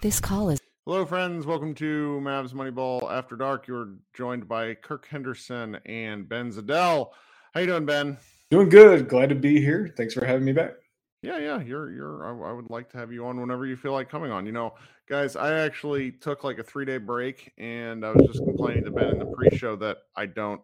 [0.00, 0.58] This call is.
[0.86, 1.44] Hello, friends.
[1.44, 3.68] Welcome to Mavs Moneyball After Dark.
[3.68, 7.10] You're joined by Kirk Henderson and Ben Zadell.
[7.52, 8.16] How you doing, Ben?
[8.50, 9.08] Doing good.
[9.08, 9.92] Glad to be here.
[9.98, 10.72] Thanks for having me back.
[11.20, 11.60] Yeah, yeah.
[11.60, 12.24] You're, you're.
[12.24, 14.46] I, I would like to have you on whenever you feel like coming on.
[14.46, 14.72] You know,
[15.06, 18.90] guys, I actually took like a three day break, and I was just complaining to
[18.90, 20.62] Ben in the pre-show that I don't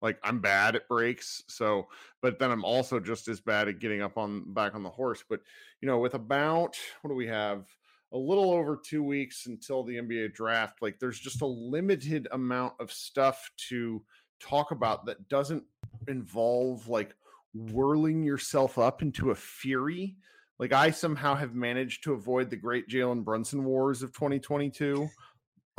[0.00, 1.42] like I'm bad at breaks.
[1.48, 1.88] So,
[2.22, 5.24] but then I'm also just as bad at getting up on back on the horse.
[5.28, 5.40] But
[5.80, 7.66] you know, with about what do we have?
[8.12, 10.82] A little over two weeks until the NBA draft.
[10.82, 14.02] Like, there's just a limited amount of stuff to
[14.40, 15.64] talk about that doesn't
[16.08, 17.14] involve like
[17.54, 20.16] whirling yourself up into a fury.
[20.58, 25.08] Like I somehow have managed to avoid the great Jalen Brunson wars of 2022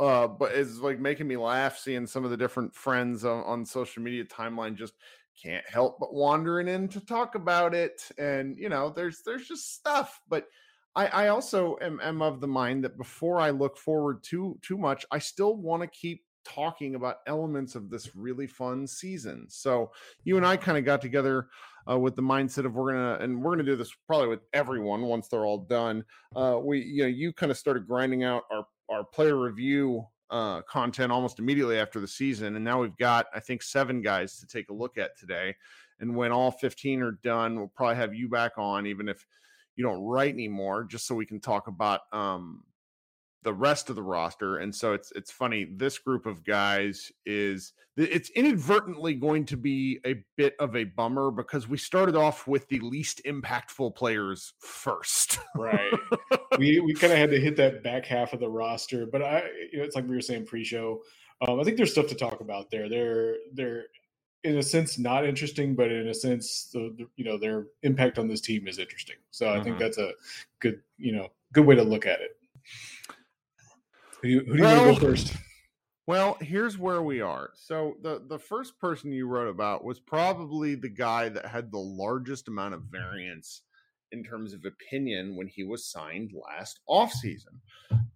[0.02, 3.64] uh, but it's like making me laugh seeing some of the different friends on, on
[3.64, 4.94] social media timeline just
[5.40, 8.10] can't help but wandering in to talk about it.
[8.18, 10.48] And you know, there's there's just stuff, but
[10.94, 14.76] I, I also am, am of the mind that before I look forward too too
[14.76, 19.46] much, I still want to keep talking about elements of this really fun season.
[19.48, 19.92] So
[20.24, 21.48] you and I kind of got together
[21.88, 25.02] uh, with the mindset of we're gonna and we're gonna do this probably with everyone
[25.02, 26.04] once they're all done.
[26.34, 30.62] Uh, we you know you kind of started grinding out our our player review uh,
[30.62, 34.46] content almost immediately after the season, and now we've got I think seven guys to
[34.46, 35.54] take a look at today.
[36.00, 39.24] And when all 15 are done, we'll probably have you back on, even if
[39.76, 42.64] you don't write anymore, just so we can talk about um,
[43.42, 44.58] the rest of the roster.
[44.58, 45.64] And so it's it's funny.
[45.64, 51.30] This group of guys is it's inadvertently going to be a bit of a bummer
[51.30, 55.38] because we started off with the least impactful players first.
[55.56, 55.92] right.
[56.58, 59.42] We we kind of had to hit that back half of the roster, but I
[59.72, 61.00] you know it's like we were saying pre-show.
[61.40, 62.90] Um, I think there's stuff to talk about there.
[62.90, 63.86] They're they're
[64.44, 68.18] in a sense not interesting, but in a sense the, the you know their impact
[68.18, 69.16] on this team is interesting.
[69.30, 69.64] So I mm-hmm.
[69.64, 70.12] think that's a
[70.60, 72.36] good you know good way to look at it.
[74.22, 75.34] Who do you, who do you want to go first?
[76.06, 77.50] Well, here's where we are.
[77.54, 81.78] So the the first person you wrote about was probably the guy that had the
[81.78, 83.62] largest amount of variance
[84.12, 87.60] in terms of opinion when he was signed last offseason.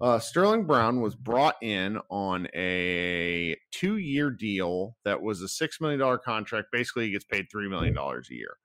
[0.00, 5.80] Uh, Sterling Brown was brought in on a two year deal that was a $6
[5.80, 6.68] million contract.
[6.70, 8.56] Basically, he gets paid $3 million a year.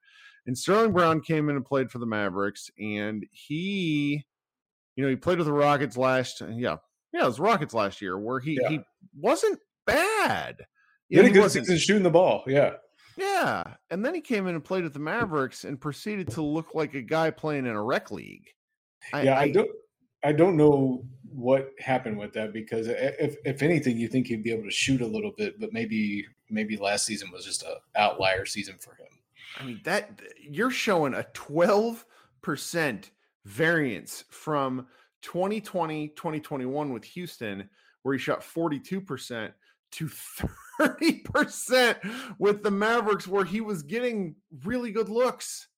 [0.46, 4.24] And Sterling Brown came in and played for the Mavericks, and he,
[4.96, 6.78] you know, he played with the Rockets last, yeah,
[7.12, 8.68] yeah, it was Rockets last year where he yeah.
[8.68, 8.80] he
[9.16, 10.66] wasn't bad.
[11.08, 12.42] He had a good season shooting the ball.
[12.46, 12.72] Yeah.
[13.16, 13.62] Yeah.
[13.90, 16.94] And then he came in and played with the Mavericks and proceeded to look like
[16.94, 18.48] a guy playing in a rec league.
[19.12, 19.70] I, yeah, I, I don't
[20.24, 24.52] I don't know what happened with that because if if anything, you think he'd be
[24.52, 28.46] able to shoot a little bit, but maybe maybe last season was just a outlier
[28.46, 29.08] season for him.
[29.58, 33.10] I mean that you're showing a 12%
[33.44, 34.86] variance from
[35.22, 37.68] 2020, 2021 with Houston,
[38.02, 39.52] where he shot 42%
[39.92, 40.50] to 30%
[42.38, 44.34] with the Mavericks, where he was getting
[44.64, 45.68] really good looks.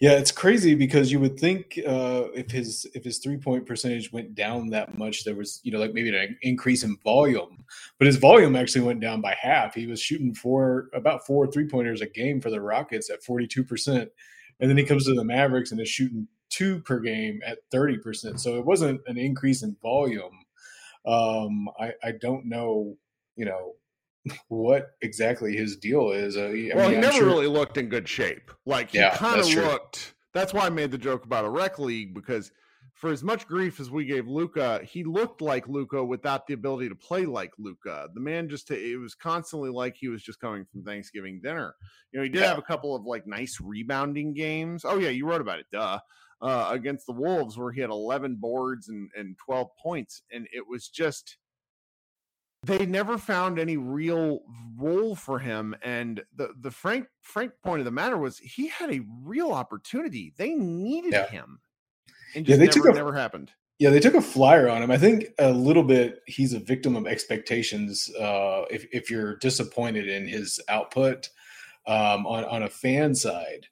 [0.00, 4.12] Yeah, it's crazy because you would think uh, if his if his three point percentage
[4.12, 7.64] went down that much, there was you know like maybe an increase in volume,
[7.98, 9.74] but his volume actually went down by half.
[9.74, 13.46] He was shooting four about four three pointers a game for the Rockets at forty
[13.46, 14.10] two percent,
[14.58, 18.38] and then he comes to the Mavericks and is shooting two per game at 30%.
[18.38, 20.44] So it wasn't an increase in volume.
[21.06, 22.96] Um, I, I don't know,
[23.36, 23.74] you know,
[24.48, 26.36] what exactly his deal is.
[26.36, 27.26] Uh, I well, mean, he never sure...
[27.26, 28.50] really looked in good shape.
[28.66, 30.14] Like he yeah, kind of looked.
[30.32, 32.52] That's why I made the joke about a rec league because
[32.94, 36.88] for as much grief as we gave Luka, he looked like Luka without the ability
[36.90, 38.08] to play like Luka.
[38.14, 41.74] The man just it was constantly like he was just coming from Thanksgiving dinner.
[42.12, 42.48] You know, he did yeah.
[42.48, 44.84] have a couple of like nice rebounding games.
[44.84, 46.00] Oh yeah, you wrote about it, duh
[46.42, 50.22] uh, against the Wolves where he had 11 boards and, and 12 points.
[50.32, 51.36] And it was just,
[52.62, 54.40] they never found any real
[54.76, 55.74] role for him.
[55.82, 60.34] And the, the frank, frank point of the matter was he had a real opportunity.
[60.36, 61.28] They needed yeah.
[61.28, 61.60] him.
[62.34, 63.50] And yeah, they never, took a, never happened.
[63.78, 64.90] Yeah, they took a flyer on him.
[64.90, 68.08] I think a little bit he's a victim of expectations.
[68.14, 71.30] Uh, if, if you're disappointed in his output
[71.86, 73.66] um, on, on a fan side,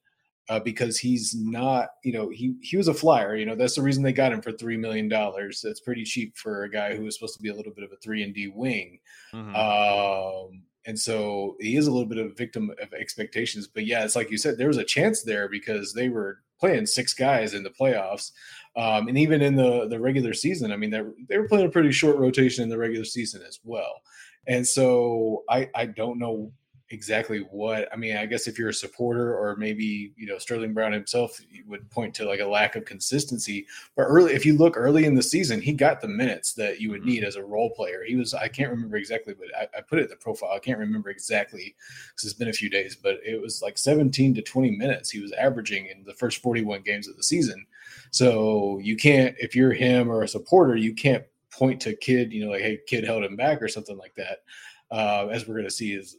[0.48, 3.36] uh, because he's not, you know, he he was a flyer.
[3.36, 5.60] You know, that's the reason they got him for three million dollars.
[5.62, 7.92] That's pretty cheap for a guy who was supposed to be a little bit of
[7.92, 9.00] a three and D wing.
[9.34, 9.54] Mm-hmm.
[9.54, 13.66] Um, and so he is a little bit of a victim of expectations.
[13.66, 16.86] But yeah, it's like you said, there was a chance there because they were playing
[16.86, 18.32] six guys in the playoffs,
[18.74, 20.72] um, and even in the the regular season.
[20.72, 23.60] I mean, they they were playing a pretty short rotation in the regular season as
[23.64, 24.00] well.
[24.46, 26.52] And so I I don't know
[26.90, 28.16] exactly what I mean.
[28.16, 32.14] I guess if you're a supporter, or maybe you know Sterling Brown himself would point
[32.14, 33.66] to like a lack of consistency.
[33.96, 36.90] But early, if you look early in the season, he got the minutes that you
[36.90, 37.26] would need mm-hmm.
[37.26, 38.02] as a role player.
[38.06, 40.52] He was I can't remember exactly, but I, I put it in the profile.
[40.54, 41.74] I can't remember exactly
[42.10, 45.20] because it's been a few days, but it was like 17 to 20 minutes he
[45.20, 47.66] was averaging in the first 41 games of the season.
[48.10, 52.44] So you can't if you're him or a supporter, you can't point to Kidd, you
[52.44, 54.38] know, like hey, Kidd held him back or something like that.
[54.90, 56.16] Uh, as we're going to see is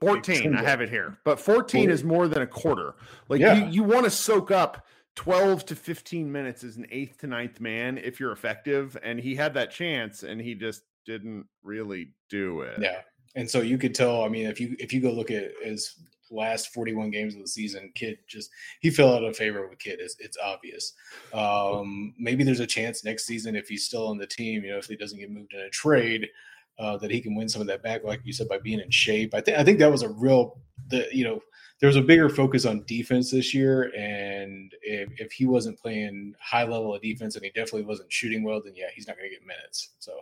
[0.00, 1.18] 14 i have it here.
[1.24, 2.94] But 14 is more than a quarter.
[3.28, 3.54] Like yeah.
[3.54, 7.60] you, you want to soak up 12 to 15 minutes as an eighth to ninth
[7.60, 12.60] man if you're effective and he had that chance and he just didn't really do
[12.60, 12.78] it.
[12.80, 13.00] Yeah.
[13.34, 15.94] And so you could tell i mean if you if you go look at his
[16.30, 18.50] last 41 games of the season Kidd just
[18.80, 20.92] he fell out of favor with Kidd it's, it's obvious.
[21.32, 24.78] Um maybe there's a chance next season if he's still on the team you know
[24.78, 26.28] if he doesn't get moved in a trade
[26.78, 28.90] uh, that he can win some of that back, like you said, by being in
[28.90, 29.34] shape.
[29.34, 30.58] I think I think that was a real
[30.88, 31.40] the you know
[31.80, 36.34] there was a bigger focus on defense this year, and if, if he wasn't playing
[36.40, 39.28] high level of defense and he definitely wasn't shooting well, then yeah, he's not going
[39.28, 39.90] to get minutes.
[39.98, 40.12] So,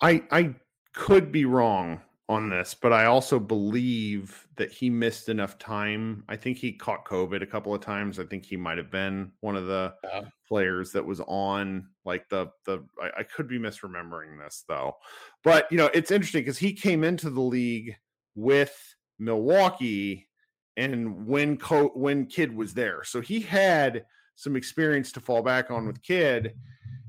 [0.00, 0.54] I I
[0.92, 6.24] could be wrong on this, but I also believe that he missed enough time.
[6.28, 8.18] I think he caught COVID a couple of times.
[8.18, 10.22] I think he might have been one of the yeah.
[10.48, 14.96] players that was on like the the I, I, could be misremembering this though.
[15.44, 17.96] But you know, it's interesting because he came into the league
[18.34, 18.76] with
[19.20, 20.28] Milwaukee
[20.76, 23.04] and when Co- when Kidd was there.
[23.04, 26.52] So he had some experience to fall back on with and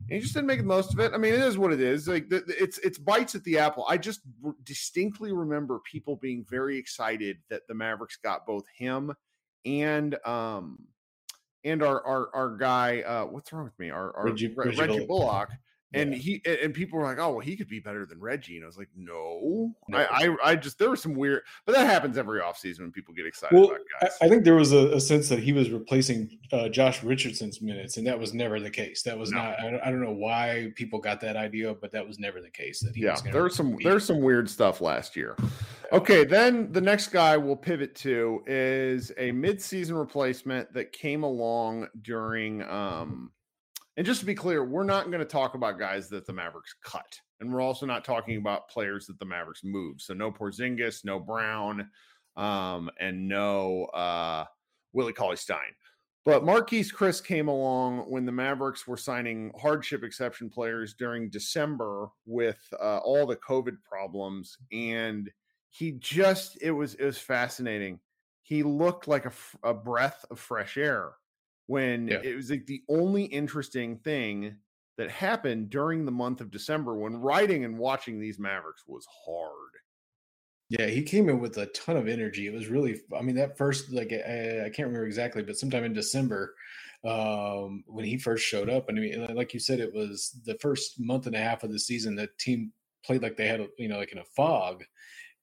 [0.10, 1.14] he just didn't make the most of it.
[1.14, 2.08] I mean, it is what it is.
[2.08, 3.86] Like the, it's it's bites at the apple.
[3.88, 4.22] I just
[4.64, 9.14] distinctly remember people being very excited that the Mavericks got both him
[9.66, 10.80] and um
[11.64, 13.02] and our our our guy.
[13.02, 13.90] Uh, what's wrong with me?
[13.90, 15.50] Our, our Reggie, Reggie, Reggie Bullock
[15.94, 16.18] and yeah.
[16.18, 18.68] he and people were like, "Oh, well, he could be better than Reggie," and I
[18.68, 19.98] was like, "No, no.
[19.98, 23.14] I, I, I just there was some weird, but that happens every offseason when people
[23.14, 24.12] get excited well, about guys.
[24.22, 27.62] I, I think there was a, a, sense that he was replacing uh, Josh Richardson's
[27.62, 29.02] minutes, and that was never the case.
[29.04, 29.38] That was no.
[29.38, 29.60] not.
[29.62, 32.82] I, I, don't know why people got that idea, but that was never the case.
[32.82, 35.38] That yeah, there's some there's some weird stuff last year.
[35.94, 41.88] Okay, then the next guy we'll pivot to is a midseason replacement that came along
[42.02, 43.32] during um
[43.98, 46.76] and just to be clear, we're not going to talk about guys that the Mavericks
[46.84, 47.20] cut.
[47.40, 50.02] And we're also not talking about players that the Mavericks move.
[50.02, 51.90] So no Porzingis, no Brown,
[52.36, 54.46] um, and no uh,
[54.94, 55.74] Willie Cauley Stein.
[56.26, 62.10] But Marquese Chriss came along when the Mavericks were signing hardship exception players during December
[62.26, 65.32] with uh, all the COVID problems, and
[65.70, 68.00] he just it was it was fascinating.
[68.44, 69.32] He looked like a,
[69.64, 71.14] a breath of fresh air
[71.68, 72.20] when yeah.
[72.24, 74.56] it was like the only interesting thing
[74.98, 79.52] that happened during the month of December when writing and watching these Mavericks was hard.
[80.70, 82.48] Yeah, he came in with a ton of energy.
[82.48, 85.86] It was really, I mean, that first, like, I, I can't remember exactly, but sometime
[85.86, 86.56] in December,
[87.06, 90.56] um, when he first showed up, and I mean, like you said, it was the
[90.56, 92.16] first month and a half of the season.
[92.16, 92.74] The team
[93.06, 94.84] played like they had, a, you know, like in a fog,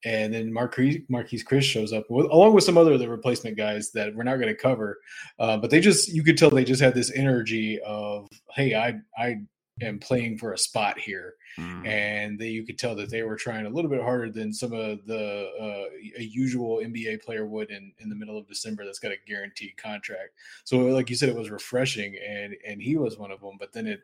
[0.04, 3.56] and then Marquese, Marquese Chriss shows up with, along with some other of the replacement
[3.56, 5.00] guys that we're not going to cover.
[5.38, 9.00] Uh, but they just you could tell they just had this energy of hey, I
[9.16, 9.38] I
[9.80, 11.86] am playing for a spot here, mm.
[11.86, 14.72] and they, you could tell that they were trying a little bit harder than some
[14.72, 18.98] of the uh, a usual NBA player would in in the middle of December that's
[18.98, 20.30] got a guaranteed contract.
[20.64, 23.56] So like you said, it was refreshing, and and he was one of them.
[23.58, 24.00] But then it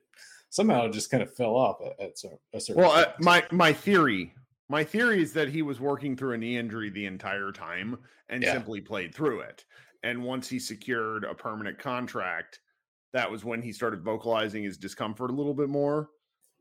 [0.49, 2.11] somehow just kind of fell off at, at
[2.55, 2.83] a certain.
[2.83, 4.33] Well, uh, my my theory
[4.71, 7.99] my theory is that he was working through a knee injury the entire time
[8.29, 8.53] and yeah.
[8.53, 9.65] simply played through it.
[10.05, 12.61] And once he secured a permanent contract,
[13.13, 16.11] that was when he started vocalizing his discomfort a little bit more.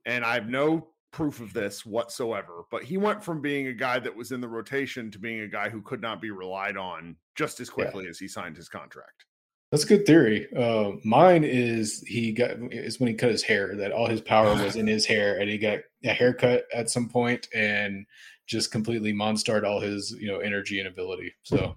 [0.07, 3.99] And I have no proof of this whatsoever, but he went from being a guy
[3.99, 7.15] that was in the rotation to being a guy who could not be relied on
[7.35, 8.09] just as quickly yeah.
[8.09, 9.25] as he signed his contract.
[9.71, 10.47] That's a good theory.
[10.55, 14.55] Uh, mine is he got is when he cut his hair that all his power
[14.55, 18.05] was in his hair, and he got a haircut at some point and
[18.47, 21.35] just completely monstered all his you know energy and ability.
[21.43, 21.75] So,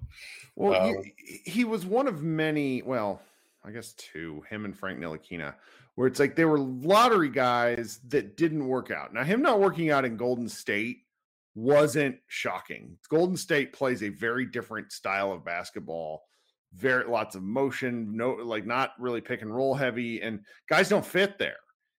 [0.56, 2.80] well, um, he, he, was one of many.
[2.80, 3.20] Well,
[3.62, 4.42] I guess two.
[4.49, 5.52] Him and Frank Ntilikina,
[5.94, 9.12] where it's like they were lottery guys that didn't work out.
[9.12, 11.02] Now, him not working out in Golden State
[11.54, 12.96] wasn't shocking.
[13.11, 16.22] Golden State plays a very different style of basketball
[16.76, 21.06] very lots of motion, no like not really pick and roll heavy, and guys don't
[21.06, 21.56] fit there.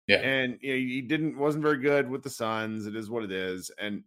[0.08, 2.88] Yeah, and you know, he didn't wasn't very good with the Suns.
[2.88, 4.04] It is what it is, and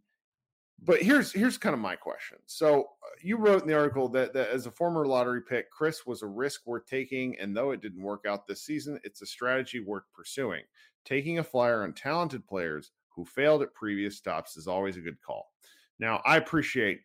[0.83, 2.39] but here's here's kind of my question.
[2.47, 6.07] So uh, you wrote in the article that, that as a former lottery pick, Chriss
[6.07, 9.27] was a risk worth taking, and though it didn't work out this season, it's a
[9.27, 10.63] strategy worth pursuing.
[11.05, 15.21] Taking a flyer on talented players who failed at previous stops is always a good
[15.23, 15.51] call.
[15.99, 17.01] Now, I appreciate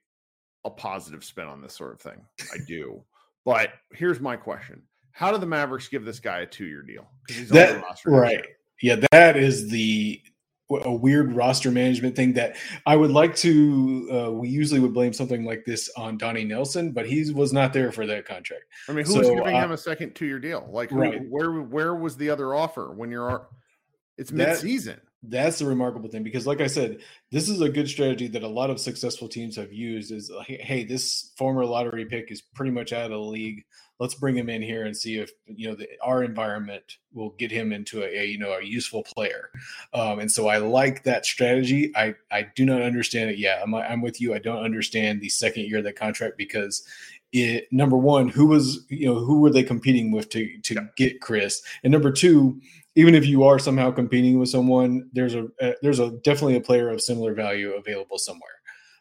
[0.66, 2.26] a positive spin on this sort of thing.
[2.54, 3.04] I do.
[3.46, 7.10] But here's my question: How do the Mavericks give this guy a two-year deal?
[7.28, 8.10] He's that, on the roster.
[8.10, 8.46] Right.
[8.82, 10.22] Yeah, that is the
[10.86, 12.56] a weird roster management thing that
[12.86, 14.10] I would like to.
[14.12, 17.74] Uh, we usually would blame something like this on Donnie Nelson, but he was not
[17.74, 18.64] there for that contract.
[18.88, 20.68] I mean, who so, was giving uh, him a second two-year deal?
[20.72, 23.48] Like, who, where where was the other offer when you're?
[24.18, 24.96] It's mid-season.
[24.96, 26.98] That, that's the remarkable thing because like i said
[27.32, 30.84] this is a good strategy that a lot of successful teams have used is hey
[30.84, 33.64] this former lottery pick is pretty much out of the league.
[34.00, 37.52] Let's bring him in here and see if you know the, our environment will get
[37.52, 39.50] him into a, a you know a useful player.
[39.94, 41.92] Um, and so i like that strategy.
[41.96, 44.34] I i do not understand it yeah I'm, I'm with you.
[44.34, 46.84] I don't understand the second year of that contract because
[47.32, 50.82] it number one who was you know who were they competing with to to yeah.
[50.98, 51.62] get Chriss?
[51.84, 52.60] And number two
[52.96, 56.62] even if you are somehow competing with someone, there's a, a there's a definitely a
[56.62, 58.50] player of similar value available somewhere.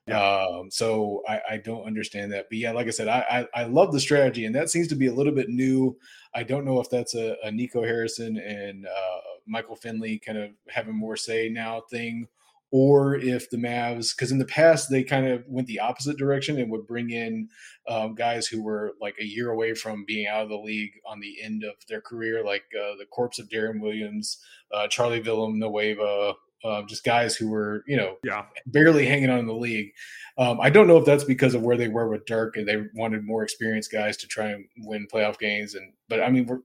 [0.07, 0.21] Yeah.
[0.23, 3.65] Um, so I, I, don't understand that, but yeah, like I said, I, I, I
[3.65, 5.97] love the strategy, and that seems to be a little bit new.
[6.35, 10.51] I don't know if that's a, a Nico Harrison and uh, Michael Finley kind of
[10.69, 12.27] having more say now thing,
[12.73, 16.59] or if the Mavs, because in the past they kind of went the opposite direction
[16.59, 17.49] and would bring in
[17.89, 21.21] um, guys who were like a year away from being out of the league on
[21.21, 24.39] the end of their career, like uh, the corpse of Deron Williams,
[24.73, 28.45] uh, Charlie Villanueva, uh, just guys who were, you know, yeah.
[28.67, 29.93] barely hanging on in the league.
[30.39, 32.83] Um, I don't know if that's because of where they were with Dirk and they
[32.95, 35.75] wanted more experienced guys to try and win playoff games.
[35.75, 36.61] And but I mean, we're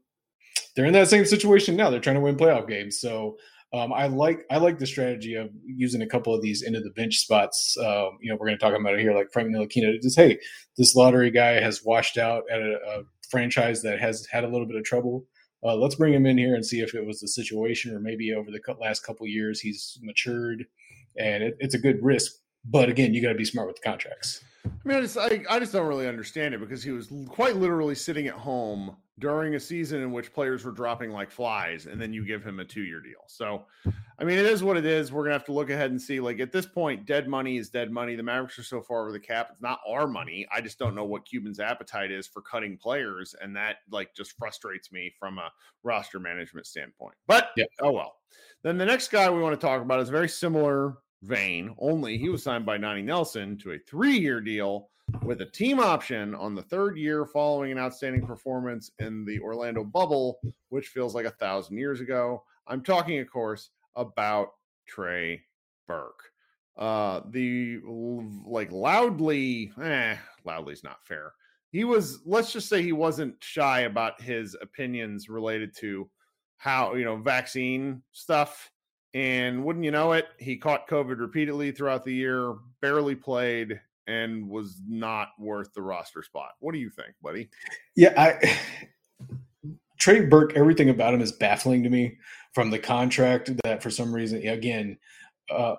[0.75, 1.89] they're in that same situation now.
[1.89, 3.37] They're trying to win playoff games, so
[3.75, 6.91] um, I like I like the strategy of using a couple of these into the
[6.91, 7.75] bench spots.
[7.77, 10.01] Um, you know, we're going to talk about it here, like Frank Ntilikina.
[10.01, 10.39] Just hey,
[10.77, 14.65] this lottery guy has washed out at a, a franchise that has had a little
[14.65, 15.25] bit of trouble.
[15.63, 18.33] Uh, let's bring him in here and see if it was the situation, or maybe
[18.33, 20.65] over the last couple years he's matured,
[21.17, 22.33] and it, it's a good risk.
[22.63, 24.43] But again, you got to be smart with the contracts.
[24.65, 27.57] I mean, I just I, I just don't really understand it because he was quite
[27.57, 32.01] literally sitting at home during a season in which players were dropping like flies, and
[32.01, 33.23] then you give him a two-year deal.
[33.27, 33.65] So,
[34.19, 35.11] I mean, it is what it is.
[35.11, 36.19] We're gonna have to look ahead and see.
[36.19, 38.15] Like at this point, dead money is dead money.
[38.15, 40.45] The Mavericks are so far over the cap; it's not our money.
[40.53, 44.33] I just don't know what Cuban's appetite is for cutting players, and that like just
[44.37, 45.49] frustrates me from a
[45.83, 47.15] roster management standpoint.
[47.27, 47.65] But yeah.
[47.81, 48.15] oh well.
[48.63, 52.29] Then the next guy we want to talk about is very similar vein, only he
[52.29, 54.89] was signed by Donnie Nelson to a three year deal
[55.25, 59.83] with a team option on the third year following an outstanding performance in the Orlando
[59.83, 60.39] bubble,
[60.69, 62.43] which feels like a thousand years ago.
[62.67, 64.49] I'm talking, of course, about
[64.87, 65.41] Trey
[65.87, 66.23] Burke.
[66.77, 67.79] Uh, the
[68.45, 71.33] like loudly, eh, loudly is not fair.
[71.71, 76.09] He was, let's just say he wasn't shy about his opinions related to
[76.57, 78.71] how, you know, vaccine stuff
[79.13, 84.47] and wouldn't you know it, he caught COVID repeatedly throughout the year, barely played, and
[84.47, 86.51] was not worth the roster spot.
[86.59, 87.49] What do you think, buddy?
[87.95, 88.57] Yeah, I
[89.97, 92.17] Trey Burke, everything about him is baffling to me
[92.53, 94.97] from the contract that for some reason, again,
[95.49, 95.75] uh,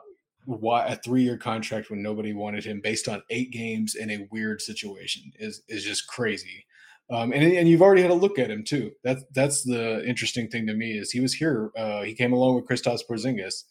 [0.47, 4.26] why a three year contract when nobody wanted him based on eight games in a
[4.30, 6.64] weird situation is is just crazy.
[7.11, 8.92] Um, and and you've already had a look at him too.
[9.04, 11.71] That's that's the interesting thing to me is he was here.
[11.76, 13.64] Uh, he came along with Kristaps Porzingis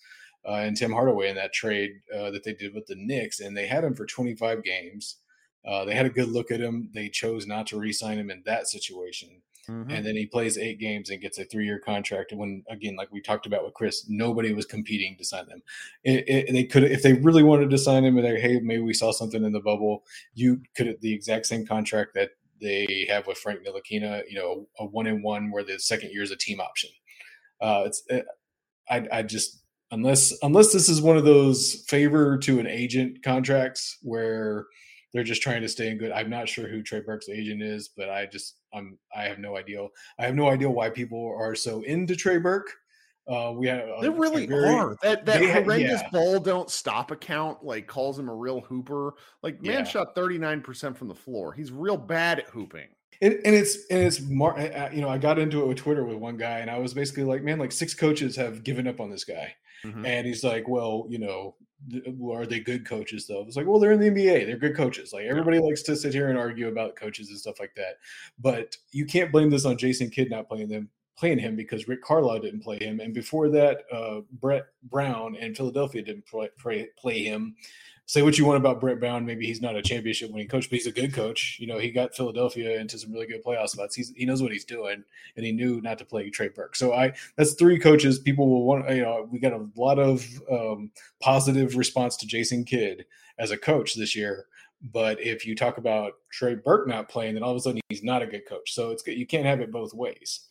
[0.48, 3.56] uh, and Tim Hardaway in that trade uh, that they did with the Knicks, and
[3.56, 5.18] they had him for 25 games.
[5.66, 6.90] Uh, they had a good look at him.
[6.94, 9.42] They chose not to re-sign him in that situation.
[9.68, 9.90] Mm-hmm.
[9.90, 12.32] And then he plays eight games and gets a three-year contract.
[12.32, 15.64] And when again, like we talked about with Chriss, nobody was competing to sign them.
[16.04, 18.84] It, it, they could, if they really wanted to sign him, and they, hey, maybe
[18.84, 20.04] we saw something in the bubble.
[20.36, 24.86] You could the exact same contract that they have with Frank Ntilikina, you know, a
[24.86, 26.92] one in one where the second year is a team option.
[27.60, 28.26] Uh, it's it,
[28.90, 33.24] eh, I, I just unless unless this is one of those favor to an agent
[33.24, 34.66] contracts where
[35.14, 36.12] they're just trying to stay in good.
[36.12, 39.58] I'm not sure who Trey Burke's agent is, but I just I'm I have no
[39.58, 39.88] idea.
[40.20, 42.72] I have no idea why people are so into Trey Burke.
[43.28, 46.10] Uh, we had they really very, are that that horrendous yeah.
[46.12, 49.16] ball don't stop account like calls him a real hooper.
[49.42, 49.84] Like man yeah.
[49.84, 51.54] shot thirty nine percent from the floor.
[51.54, 52.88] He's real bad at hooping.
[53.22, 54.60] And, and it's and it's more.
[54.94, 57.24] You know, I got into it with Twitter with one guy, and I was basically
[57.24, 60.06] like, man, like six coaches have given up on this guy, mm-hmm.
[60.06, 61.56] and he's like, well, you know,
[62.32, 63.44] are they good coaches though?
[63.48, 64.46] It's like, well, they're in the NBA.
[64.46, 65.14] They're good coaches.
[65.14, 67.98] Like everybody likes to sit here and argue about coaches and stuff like that.
[68.40, 72.04] But you can't blame this on Jason Kidd not playing them playing him because Rick
[72.04, 76.90] Carlisle didn't play him, and before that, uh, Brett Brown and Philadelphia didn't play, play,
[76.98, 77.56] play him.
[78.08, 80.78] Say what you want about Brett Brown, maybe he's not a championship winning coach, but
[80.78, 81.58] he's a good coach.
[81.60, 83.96] You know, he got Philadelphia into some really good playoff spots.
[83.96, 85.04] He's, he knows what he's doing,
[85.36, 86.76] and he knew not to play Trey Burke.
[86.76, 88.20] So I that's three coaches.
[88.20, 88.88] People will want.
[88.90, 93.06] You know, we got a lot of um, positive response to Jason Kidd
[93.40, 94.48] as a coach this year
[94.82, 98.04] But if you talk about Trey Burke not playing, then all of a sudden he's
[98.04, 98.74] not a good coach.
[98.74, 100.42] So it's you can't have it both ways.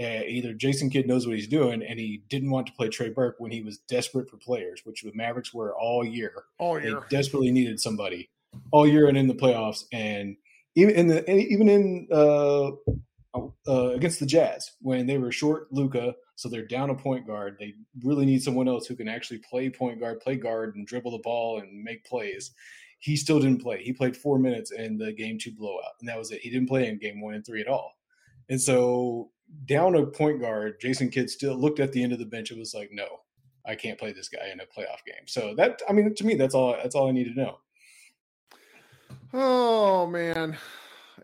[0.00, 3.10] Uh, either Jason Kidd knows what he's doing, and he didn't want to play Trey
[3.10, 6.44] Burke when he was desperate for players, which the Mavericks were all year.
[6.58, 8.28] All year, they desperately needed somebody
[8.70, 10.36] all year and in the playoffs, and
[10.74, 12.70] even in the even in uh,
[13.68, 17.56] uh, against the Jazz when they were short Luka, so they're down a point guard.
[17.58, 21.12] They really need someone else who can actually play point guard, play guard, and dribble
[21.12, 22.52] the ball and make plays.
[22.98, 23.82] He still didn't play.
[23.82, 26.40] He played four minutes in the game two blowout, and that was it.
[26.40, 27.92] He didn't play in game one and three at all.
[28.48, 29.30] And so
[29.66, 32.58] down a point guard, Jason Kidd still looked at the end of the bench and
[32.58, 33.20] was like, "No,
[33.64, 36.34] I can't play this guy in a playoff game." So that, I mean, to me,
[36.34, 36.72] that's all.
[36.72, 37.58] That's all I need to know.
[39.32, 40.56] Oh man,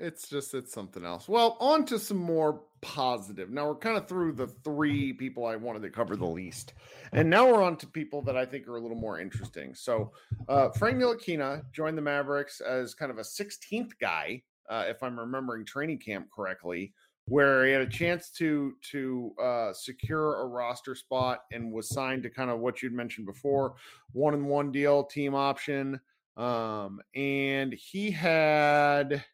[0.00, 1.28] it's just it's something else.
[1.28, 3.50] Well, on to some more positive.
[3.50, 6.74] Now we're kind of through the three people I wanted to cover the least,
[7.12, 9.74] and now we're on to people that I think are a little more interesting.
[9.74, 10.12] So,
[10.48, 15.18] uh, Frank Ntilikina joined the Mavericks as kind of a 16th guy, uh, if I'm
[15.18, 16.94] remembering training camp correctly
[17.30, 22.24] where he had a chance to to uh, secure a roster spot and was signed
[22.24, 23.76] to kind of what you'd mentioned before,
[24.12, 26.00] one and one deal, team option.
[26.36, 29.24] Um, and he had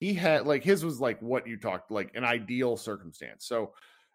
[0.00, 3.46] he had like his was like what you talked like an ideal circumstance.
[3.46, 3.72] So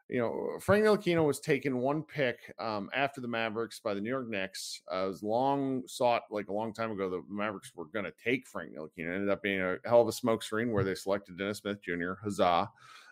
[0.10, 4.10] you know, Frank Ntilikina was taken one pick um, after the Mavericks by the New
[4.10, 4.81] York Knicks.
[4.91, 8.13] Uh, it was long sought, like a long time ago, the Mavericks were going to
[8.24, 9.12] take Frank Ntilikina.
[9.12, 12.13] It ended up being a hell of a smokescreen where they selected Dennis Smith Jr.
[12.22, 12.69] Huzzah!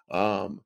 [0.10, 0.62] Um,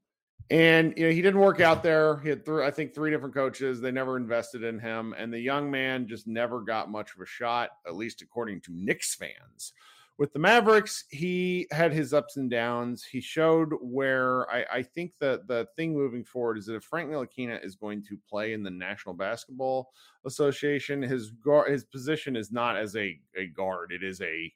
[0.51, 2.17] and you know he didn't work out there.
[2.17, 3.81] He had, th- I think, three different coaches.
[3.81, 7.25] They never invested in him, and the young man just never got much of a
[7.25, 9.73] shot, at least according to Knicks fans
[10.17, 13.03] with the Mavericks, he had his ups and downs.
[13.03, 17.09] He showed where I, I think that the thing moving forward is that if Frank
[17.09, 19.91] Ntilikina is going to play in the National Basketball
[20.25, 23.91] Association, his guard his position is not as a, a guard.
[23.91, 24.51] It is a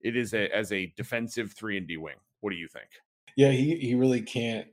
[0.00, 2.16] it is a as a defensive three and D wing.
[2.40, 2.88] What do you think?
[3.36, 4.66] Yeah, he, he really can't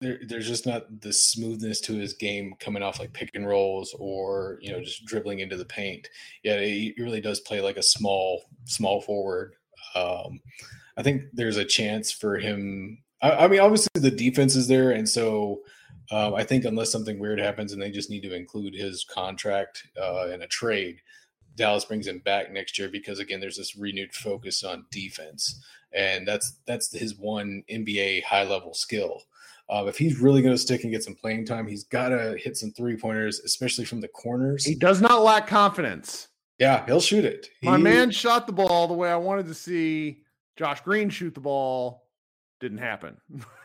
[0.00, 3.94] there, there's just not the smoothness to his game coming off like pick and rolls
[3.98, 6.08] or you know just dribbling into the paint.
[6.42, 9.54] Yeah, he really does play like a small small forward.
[9.94, 10.40] Um,
[10.96, 12.98] I think there's a chance for him.
[13.22, 15.62] I, I mean, obviously the defense is there, and so
[16.10, 19.86] um, I think unless something weird happens and they just need to include his contract
[20.00, 21.00] uh, in a trade,
[21.56, 25.60] Dallas brings him back next year because again, there's this renewed focus on defense,
[25.92, 29.22] and that's that's his one NBA high level skill.
[29.70, 32.36] Uh, if he's really going to stick and get some playing time, he's got to
[32.38, 34.64] hit some three pointers, especially from the corners.
[34.64, 36.28] He does not lack confidence.
[36.58, 37.50] Yeah, he'll shoot it.
[37.62, 40.22] My man shot the ball the way I wanted to see
[40.56, 42.04] Josh Green shoot the ball.
[42.60, 43.16] Didn't happen.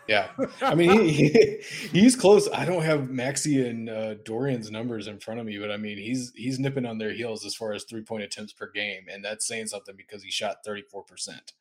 [0.08, 0.28] yeah,
[0.62, 1.58] I mean he, he,
[1.92, 2.48] he's close.
[2.54, 5.98] I don't have Maxi and uh, Dorian's numbers in front of me, but I mean
[5.98, 9.26] he's he's nipping on their heels as far as three point attempts per game, and
[9.26, 11.54] that's saying something because he shot thirty four percent.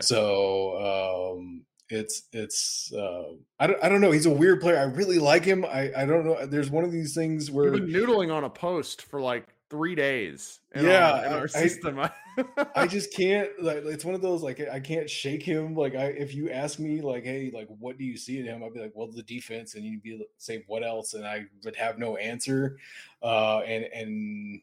[0.00, 4.10] So um, it's it's uh, I don't I don't know.
[4.10, 4.78] He's a weird player.
[4.78, 5.64] I really like him.
[5.64, 6.44] I I don't know.
[6.46, 9.94] There's one of these things where You've been noodling on a post for like three
[9.94, 10.60] days.
[10.74, 12.00] yeah, our, in our I, system.
[12.00, 12.10] I,
[12.76, 13.50] I just can't.
[13.60, 15.74] Like, it's one of those like I can't shake him.
[15.74, 18.62] Like, I if you ask me like, hey, like, what do you see in him?
[18.62, 21.76] I'd be like, well, the defense, and you'd be say what else, and I would
[21.76, 22.78] have no answer.
[23.22, 24.60] Uh, and and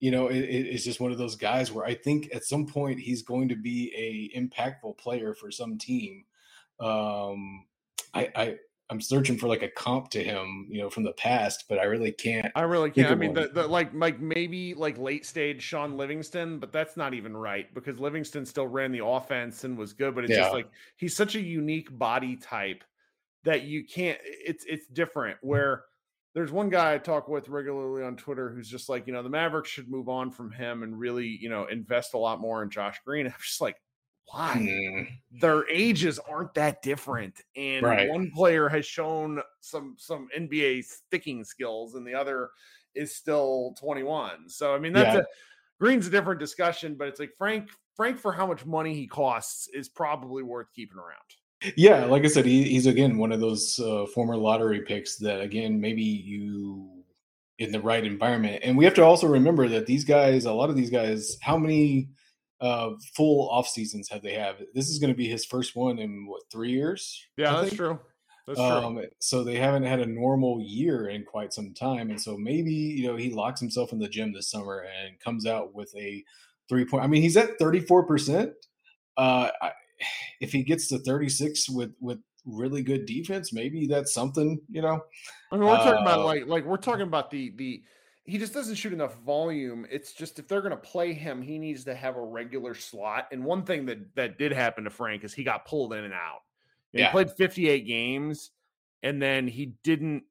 [0.00, 3.00] you know, it, it's just one of those guys where I think at some point
[3.00, 3.92] he's going to be
[4.34, 6.24] a impactful player for some team
[6.80, 7.64] um,
[8.14, 8.56] I, I
[8.90, 11.84] I'm searching for like a comp to him, you know, from the past, but I
[11.84, 12.50] really can't.
[12.56, 13.12] I really can't.
[13.12, 17.14] I mean, the, the, like like maybe like late stage Shaun Livingston, but that's not
[17.14, 20.40] even right because Livingston still ran the offense and was good, but it's yeah.
[20.40, 22.82] just like he's such a unique body type
[23.44, 24.18] that you can't.
[24.24, 25.38] It's it's different.
[25.40, 25.84] Where
[26.34, 29.28] there's one guy I talk with regularly on Twitter who's just like, you know, the
[29.28, 32.70] Mavericks should move on from him and really, you know, invest a lot more in
[32.70, 33.26] Josh Green.
[33.28, 33.76] I'm just like,
[34.30, 34.54] why?
[34.56, 35.08] Mm.
[35.40, 38.08] Their ages aren't that different, and right.
[38.08, 42.50] one player has shown some some NBA sticking skills, and the other
[42.94, 44.48] is still 21.
[44.48, 45.20] So I mean, that's yeah.
[45.20, 45.24] a
[45.80, 49.68] Green's a different discussion, but it's like Frank Frank for how much money he costs
[49.68, 51.74] is probably worth keeping around.
[51.76, 55.40] Yeah, like I said, he, he's again one of those uh, former lottery picks that
[55.40, 56.88] again maybe you
[57.58, 60.70] in the right environment, and we have to also remember that these guys, a lot
[60.70, 62.08] of these guys, how many
[62.60, 64.56] uh, full off seasons have they have.
[64.74, 67.26] This is going to be his first one in what three years?
[67.36, 67.98] Yeah, that's true.
[68.46, 69.06] That's um, true.
[69.20, 73.06] So they haven't had a normal year in quite some time, and so maybe you
[73.06, 76.24] know he locks himself in the gym this summer and comes out with a
[76.68, 77.04] three point.
[77.04, 78.52] I mean, he's at thirty four percent.
[79.16, 79.50] Uh,
[80.40, 84.60] if he gets to thirty six with with really good defense, maybe that's something.
[84.68, 85.00] You know,
[85.50, 87.82] I mean, we're talking about uh, like like we're talking about the the
[88.30, 89.84] he just doesn't shoot enough volume.
[89.90, 93.26] It's just if they're going to play him, he needs to have a regular slot.
[93.32, 96.14] And one thing that that did happen to Frank is he got pulled in and
[96.14, 96.42] out.
[96.92, 97.06] yeah.
[97.06, 98.52] He played 58 games,
[99.02, 100.22] and then he didn't.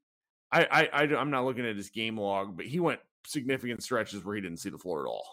[0.50, 4.24] I, I I I'm not looking at his game log, but he went significant stretches
[4.24, 5.26] where he didn't see the floor at all.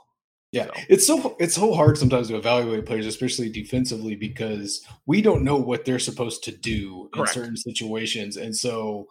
[0.51, 0.73] Yeah, so.
[0.89, 5.57] it's so it's so hard sometimes to evaluate players, especially defensively, because we don't know
[5.57, 7.37] what they're supposed to do Correct.
[7.37, 9.07] in certain situations, and so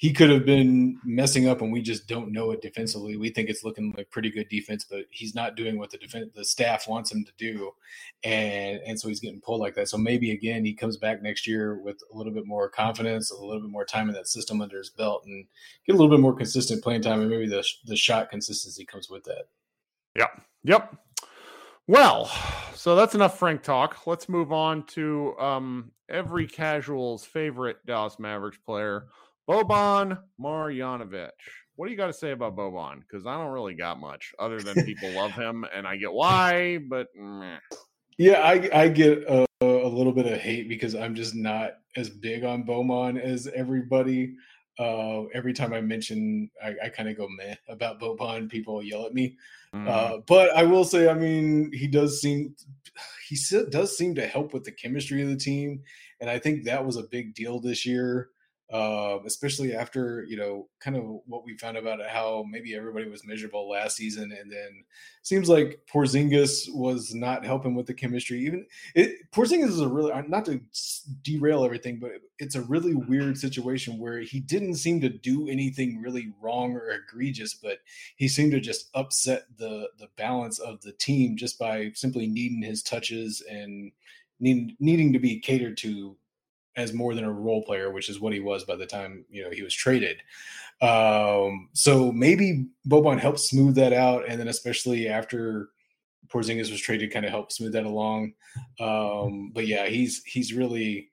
[0.00, 3.18] he could have been messing up, and we just don't know it defensively.
[3.18, 6.30] We think it's looking like pretty good defense, but he's not doing what the defense
[6.34, 7.72] the staff wants him to do,
[8.24, 9.90] and and so he's getting pulled like that.
[9.90, 13.36] So maybe again he comes back next year with a little bit more confidence, a
[13.36, 15.44] little bit more time in that system under his belt, and
[15.86, 19.10] get a little bit more consistent playing time, and maybe the the shot consistency comes
[19.10, 19.48] with that.
[20.16, 20.28] Yeah.
[20.64, 20.96] Yep.
[21.86, 22.30] Well,
[22.74, 24.06] so that's enough Frank talk.
[24.06, 29.08] Let's move on to um, every casual's favorite Dallas Mavericks player,
[29.50, 31.30] Boban Marjanovic.
[31.74, 33.00] What do you got to say about Boban?
[33.00, 36.78] Because I don't really got much other than people love him, and I get why,
[36.78, 37.58] but meh.
[38.16, 42.08] yeah, I I get a, a, little bit of hate because I'm just not as
[42.10, 44.34] big on Boban as everybody.
[44.78, 48.48] Uh, every time I mention, I, I kind of go meh about Boban.
[48.48, 49.36] People yell at me.
[49.74, 49.88] Mm.
[49.88, 52.54] Uh, but I will say, I mean, he does seem
[53.28, 53.36] he
[53.70, 55.82] does seem to help with the chemistry of the team,
[56.20, 58.30] and I think that was a big deal this year
[58.72, 63.26] uh, especially after you know kind of what we found about how maybe everybody was
[63.26, 64.84] miserable last season, and then
[65.22, 68.40] seems like Porzingis was not helping with the chemistry.
[68.40, 70.60] Even it, Porzingis is a really not to
[71.22, 76.00] derail everything, but it's a really weird situation where he didn't seem to do anything
[76.00, 77.78] really wrong or egregious, but
[78.16, 82.62] he seemed to just upset the the balance of the team just by simply needing
[82.62, 83.90] his touches and
[84.38, 86.16] need, needing to be catered to
[86.76, 89.42] as more than a role player, which is what he was by the time you
[89.42, 90.22] know he was traded.
[90.82, 95.70] Um, so maybe Boban helped smooth that out, and then especially after
[96.28, 98.32] Porzingis was traded, kind of helped smooth that along.
[98.78, 101.08] Um, but yeah, he's he's really.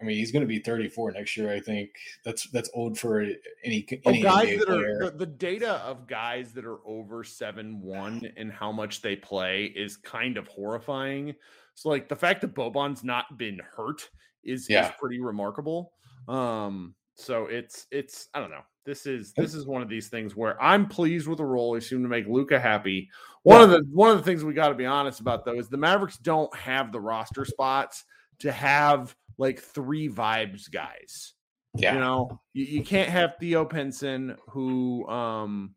[0.00, 1.52] I mean, he's going to be 34 next year.
[1.52, 1.90] I think
[2.24, 3.20] that's that's old for
[3.64, 4.98] any oh, any guys NBA that player.
[5.00, 9.14] are the, the, data of guys that are over seven one and how much they
[9.14, 11.36] play is kind of horrifying.
[11.74, 14.10] So, like the fact that Boban's not been hurt
[14.44, 14.88] is yeah.
[14.88, 15.92] is pretty remarkable.
[16.28, 18.62] Um, so it's it's I don't know.
[18.84, 21.74] This is this is one of these things where I'm pleased with the role.
[21.74, 23.10] He seemed to make Luka happy.
[23.42, 23.64] One yeah.
[23.64, 25.76] of the one of the things we got to be honest about though is the
[25.76, 28.04] Mavericks don't have the roster spots
[28.40, 31.34] to have like three vibes guys.
[31.74, 31.94] Yeah.
[31.94, 35.74] You know, you, you can't have Theo Pinson who um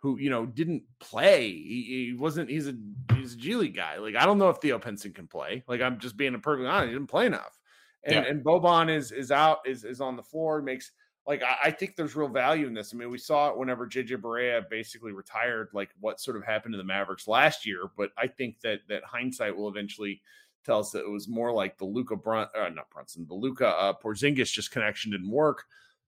[0.00, 1.50] who you know didn't play.
[1.50, 2.50] He, he, wasn't.
[2.50, 2.74] He's a
[3.14, 3.98] he's a G League guy.
[3.98, 5.64] Like I don't know if Theo Pinson can play.
[5.68, 6.88] Like I'm just being a perfectly honest.
[6.88, 7.55] He didn't play enough
[8.04, 8.22] and, yeah.
[8.22, 10.92] and Boban is is out is is on the floor makes
[11.26, 12.94] like I, I, think there's real value in this.
[12.94, 16.74] I mean, we saw it whenever JJ Barea basically retired, like what sort of happened
[16.74, 17.90] to the Mavericks last year.
[17.96, 20.22] But I think that that hindsight will eventually
[20.64, 23.68] tell us that it was more like the Luka Brun, uh, not Brunson, the Luka
[23.68, 25.64] uh, Porzingis just connection didn't work.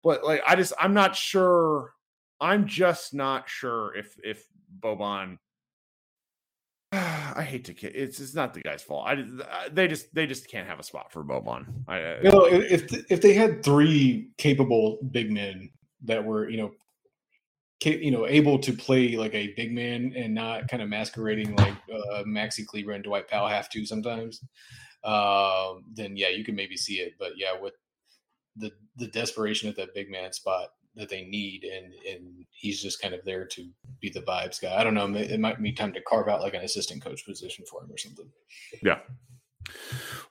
[0.04, 1.94] But like, I just I'm not sure.
[2.42, 4.46] I'm just not sure if if
[4.82, 5.38] Boban
[7.36, 9.08] I hate to it's it's not the guy's fault.
[9.08, 11.66] I uh, they just they just can't have a spot for Boban.
[11.88, 15.72] I, you know, if if they had three capable big men
[16.04, 16.72] that were you know
[17.84, 21.76] you know able to play like a big man and not kind of masquerading like
[21.94, 24.42] uh, Maxi Kleber and Dwight Powell have to sometimes,
[25.04, 27.14] uh, then yeah, you can maybe see it.
[27.20, 27.74] But yeah, with
[28.56, 33.02] the the desperation at that big man spot, that they need, and and he's just
[33.02, 34.76] kind of there to be the vibes guy.
[34.76, 35.14] I don't know.
[35.14, 37.98] It might be time to carve out like an assistant coach position for him or
[37.98, 38.30] something.
[38.82, 39.00] Yeah.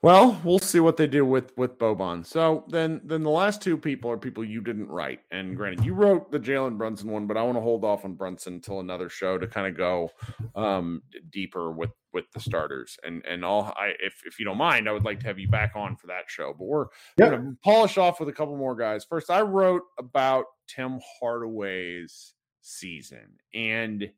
[0.05, 2.27] Well, we'll see what they do with with Boban.
[2.27, 5.21] So then, then the last two people are people you didn't write.
[5.31, 8.13] And granted, you wrote the Jalen Brunson one, but I want to hold off on
[8.13, 10.11] Brunson until another show to kind of go
[10.55, 12.99] um, deeper with with the starters.
[13.03, 15.49] And and all I, if if you don't mind, I would like to have you
[15.49, 16.55] back on for that show.
[16.59, 17.31] But we're yep.
[17.31, 19.05] going to polish off with a couple more guys.
[19.05, 24.11] First, I wrote about Tim Hardaway's season, and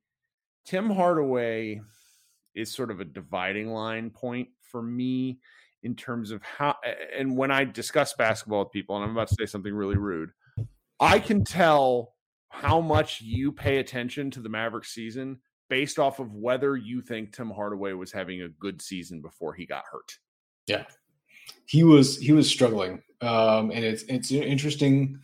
[0.64, 1.80] Tim Hardaway
[2.56, 5.38] is sort of a dividing line point for me
[5.82, 6.74] in terms of how
[7.16, 10.30] and when I discuss basketball with people, and I'm about to say something really rude,
[11.00, 12.14] I can tell
[12.48, 17.32] how much you pay attention to the Mavericks season based off of whether you think
[17.32, 20.18] Tim Hardaway was having a good season before he got hurt.
[20.66, 20.84] Yeah.
[21.66, 23.02] He was he was struggling.
[23.20, 25.18] Um and it's it's interesting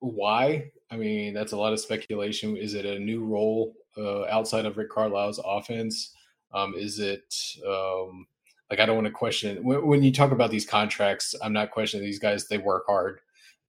[0.00, 0.70] why.
[0.90, 2.56] I mean, that's a lot of speculation.
[2.56, 6.14] Is it a new role uh, outside of Rick Carlisle's offense?
[6.52, 7.34] Um, is it
[7.66, 8.26] um,
[8.70, 11.34] like I don't want to question when, when, you talk about these contracts?
[11.42, 13.20] I'm not questioning these guys; they work hard.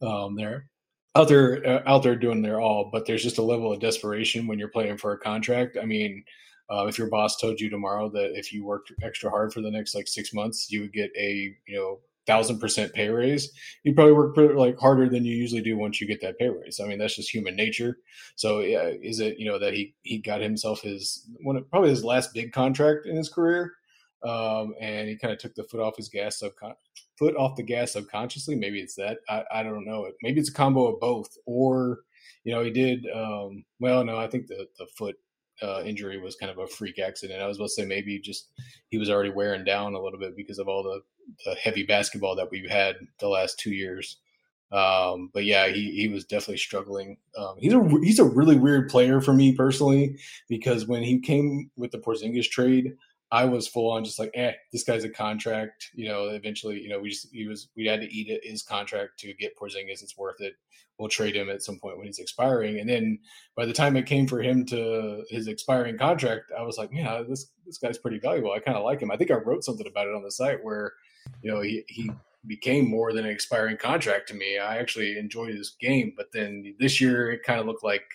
[0.02, 0.70] Um, they're
[1.16, 4.48] out there uh, out there doing their all, but there's just a level of desperation
[4.48, 5.78] when you're playing for a contract.
[5.82, 6.24] I mean,
[6.70, 9.72] uh, if your boss told you tomorrow that if you worked extra hard for the
[9.72, 13.52] next like six months, you would get a you know thousand percent pay raise,
[13.84, 16.50] you'd probably work pretty, like harder than you usually do once you get that pay
[16.50, 16.80] raise.
[16.80, 17.98] I mean, that's just human nature.
[18.36, 22.04] So, yeah, is it you know that he he got himself his one probably his
[22.04, 23.74] last big contract in his career,
[24.24, 26.76] um, and he kind of took the foot off his gas subcon-
[27.18, 28.56] foot off the gas subconsciously.
[28.56, 30.12] Maybe it's that I, I don't know.
[30.22, 32.00] Maybe it's a combo of both, or
[32.44, 33.08] you know, he did.
[33.14, 35.16] Um, well, no, I think the the foot
[35.62, 37.42] uh, injury was kind of a freak accident.
[37.42, 38.50] I was about to say maybe just
[38.90, 41.02] he was already wearing down a little bit because of all the,
[41.46, 44.18] the heavy basketball that we've had the last two years.
[44.72, 47.18] Um, but yeah, he, he was definitely struggling.
[47.38, 50.18] Um, he's a he's a really weird player for me personally
[50.50, 52.94] because when he came with the Porzingis trade,
[53.32, 55.90] I was full on just like, eh, this guy's a contract.
[55.94, 59.20] You know, eventually, you know, we just he was we had to eat his contract
[59.20, 60.02] to get Porzingis.
[60.02, 60.54] It's worth it.
[60.98, 62.80] We'll trade him at some point when he's expiring.
[62.80, 63.20] And then
[63.56, 67.22] by the time it came for him to his expiring contract, I was like, yeah,
[67.28, 68.54] this this guy's pretty valuable.
[68.54, 69.12] I kind of like him.
[69.12, 70.94] I think I wrote something about it on the site where,
[71.42, 72.10] you know, he he
[72.46, 74.58] became more than an expiring contract to me.
[74.58, 78.06] I actually enjoyed his game, but then this year it kind of looked like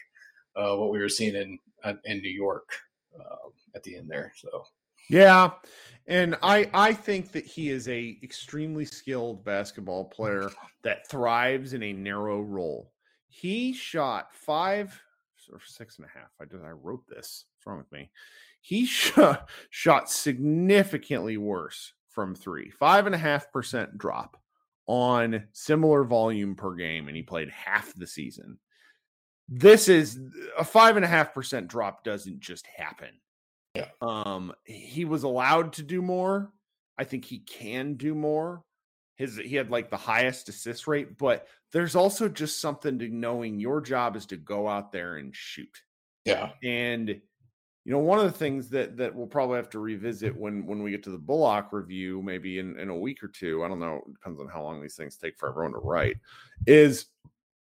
[0.56, 1.58] uh, what we were seeing in
[2.04, 2.70] in New York
[3.18, 4.32] uh, at the end there.
[4.36, 4.64] So
[5.08, 5.50] yeah.
[6.06, 10.50] And I I think that he is a extremely skilled basketball player
[10.82, 12.92] that thrives in a narrow role.
[13.28, 15.00] He shot five
[15.50, 16.30] or six and a half.
[16.40, 17.44] I did I wrote this.
[17.56, 18.10] What's wrong with me?
[18.60, 22.70] He shot, shot significantly worse from three.
[22.70, 24.36] Five and a half percent drop
[24.86, 28.58] on similar volume per game, and he played half the season.
[29.48, 30.18] This is
[30.58, 33.10] a five and a half percent drop doesn't just happen
[33.74, 33.86] yeah.
[34.00, 36.52] Um, he was allowed to do more.
[36.98, 38.62] I think he can do more.
[39.16, 43.60] His he had like the highest assist rate, but there's also just something to knowing
[43.60, 45.82] your job is to go out there and shoot.
[46.24, 46.50] Yeah.
[46.62, 47.08] And
[47.84, 50.82] you know, one of the things that that we'll probably have to revisit when when
[50.82, 53.64] we get to the Bullock review, maybe in, in a week or two.
[53.64, 56.16] I don't know, it depends on how long these things take for everyone to write,
[56.66, 57.06] is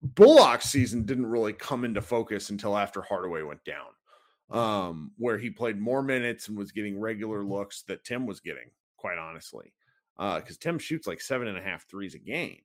[0.02, 3.86] Bullock's season didn't really come into focus until after Hardaway went down
[4.52, 7.52] um, where he played more minutes and was getting regular mm-hmm.
[7.52, 9.72] looks that Tim was getting, quite honestly.
[10.16, 12.60] Because uh, Tim shoots like seven and a half threes a game,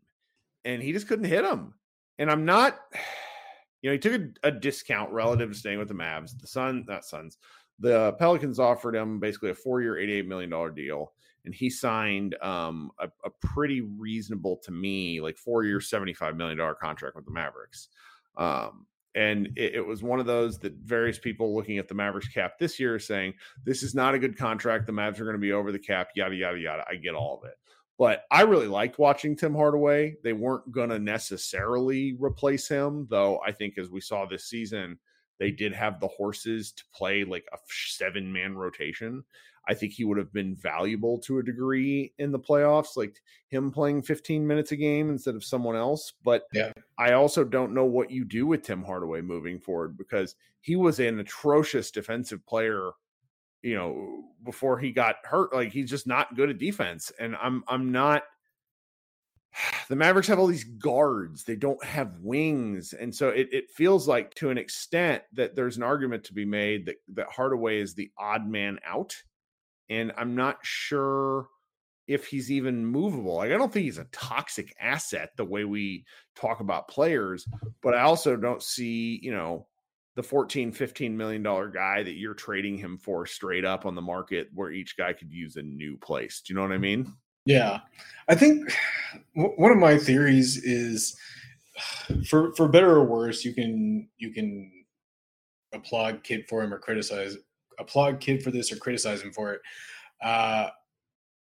[0.66, 1.74] and he just couldn't hit them.
[2.20, 2.78] And I'm not,
[3.82, 6.38] you know, he took a, a discount relative to staying with the Mavs.
[6.40, 7.38] The Sun, not Suns,
[7.80, 11.14] the Pelicans offered him basically a four-year, $88 million deal,
[11.46, 17.16] and he signed um, a, a pretty reasonable to me, like four-year, $75 million contract
[17.16, 17.88] with the Mavericks.
[18.36, 22.28] Um, and it, it, was one of those that various people looking at the Mavericks
[22.28, 23.34] cap this year are saying,
[23.66, 24.86] this is not a good contract.
[24.86, 26.86] The Mavs are going to be over the cap, yada, yada, yada.
[26.90, 27.56] I get all of it.
[27.98, 30.18] But I really liked watching Tim Hardaway.
[30.24, 35.00] They weren't going to necessarily replace him, though I think as we saw this season,
[35.40, 39.24] they did have the horses to play like a seven man rotation.
[39.68, 43.72] I think he would have been valuable to a degree in the playoffs, like him
[43.72, 46.14] playing 15 minutes a game instead of someone else.
[46.24, 46.72] But yeah.
[46.98, 51.00] I also don't know what you do with Tim Hardaway moving forward because he was
[51.00, 52.92] an atrocious defensive player,
[53.62, 55.54] you know, before he got hurt.
[55.54, 57.12] Like he's just not good at defense.
[57.20, 58.24] And I'm I'm not
[59.90, 61.44] the Mavericks have all these guards.
[61.44, 62.94] They don't have wings.
[62.94, 66.46] And so it, it feels like to an extent that there's an argument to be
[66.46, 69.16] made that, that Hardaway is the odd man out
[69.90, 71.48] and I'm not sure
[72.08, 73.36] if he's even movable.
[73.36, 77.46] Like I don't think he's a toxic asset the way we talk about players,
[77.82, 79.68] but I also don't see, you know,
[80.16, 84.02] the 14 15 million dollar guy that you're trading him for straight up on the
[84.02, 86.42] market where each guy could use a new place.
[86.42, 87.14] Do you know what I mean?
[87.46, 87.82] Yeah.
[88.28, 88.76] I think
[89.34, 91.16] one of my theories is
[92.28, 94.72] for for better or worse, you can you can
[95.74, 97.38] applaud Kidd for him or criticize
[97.80, 99.62] applaud Kidd for this or criticize him for it.
[100.22, 100.70] Uh,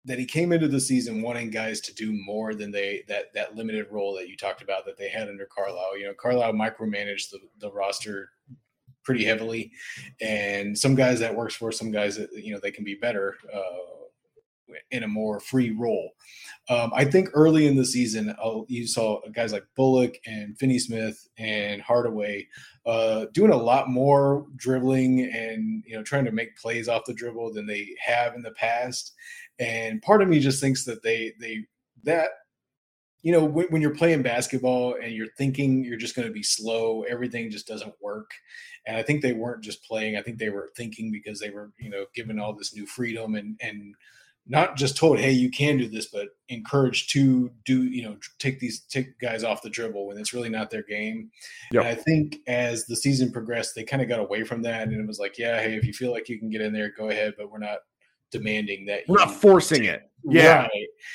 [0.05, 3.57] that he came into the season wanting guys to do more than they that that
[3.57, 5.99] limited role that you talked about that they had under Carlisle.
[5.99, 8.31] You know, Carlisle micromanaged the, the roster
[9.03, 9.73] pretty heavily,
[10.21, 13.37] and some guys that works for, some guys that you know they can be better.
[13.53, 14.06] Uh,
[14.91, 16.13] in a more free role.
[16.69, 20.79] Um, I think early in the season, uh, you saw guys like Bullock and Finney
[20.79, 22.47] Smith and Hardaway
[22.85, 27.15] uh, doing a lot more dribbling and you know trying to make plays off the
[27.15, 29.13] dribble than they have in the past.
[29.59, 31.65] And part of me just thinks that they they
[32.03, 32.31] that
[33.23, 36.43] you know when, when you're playing basketball and you're thinking you're just going to be
[36.43, 38.31] slow, everything just doesn't work.
[38.87, 41.73] And I think they weren't just playing; I think they were thinking because they were
[41.79, 43.95] you know given all this new freedom and and
[44.49, 48.61] not just told, "Hey, you can do this," but encouraged to do, you know, take
[48.61, 51.31] these take guys off the dribble when it's really not their game.
[51.73, 51.85] Yep.
[51.85, 54.93] And I think as the season progressed, they kind of got away from that, and
[54.93, 57.09] it was like, "Yeah, hey, if you feel like you can get in there, go
[57.09, 57.79] ahead," but we're not
[58.31, 59.03] demanding that.
[59.09, 60.11] We're not forcing it.
[60.25, 60.71] Yeah, right.